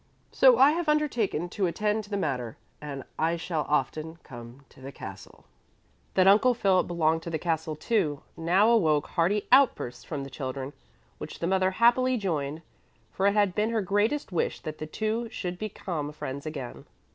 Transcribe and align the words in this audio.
"So 0.31 0.57
I 0.57 0.71
have 0.71 0.89
undertaken 0.89 1.47
to 1.49 1.67
attend 1.67 2.05
to 2.05 2.09
the 2.09 2.17
matter 2.17 2.57
and 2.81 3.03
I 3.19 3.37
shall 3.37 3.67
often 3.69 4.15
come 4.23 4.65
to 4.69 4.81
the 4.81 4.91
castle." 4.91 5.45
That 6.15 6.25
Uncle 6.27 6.55
Philip 6.55 6.87
belonged 6.87 7.21
to 7.21 7.29
the 7.29 7.37
castle, 7.37 7.75
too, 7.75 8.23
now 8.35 8.71
awoke 8.71 9.09
hearty 9.09 9.45
outbursts 9.51 10.03
from 10.03 10.23
the 10.23 10.31
children, 10.31 10.73
which 11.19 11.37
the 11.37 11.45
mother 11.45 11.69
happily 11.69 12.17
joined, 12.17 12.63
for 13.11 13.27
it 13.27 13.35
had 13.35 13.53
been 13.53 13.69
her 13.69 13.83
greatest 13.83 14.31
wish 14.31 14.59
that 14.61 14.79
the 14.79 14.87
two 14.87 15.29
should 15.29 15.59
become 15.59 16.11
friends 16.11 16.47
again. 16.47 16.85